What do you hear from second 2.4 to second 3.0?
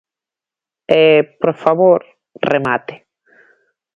remate.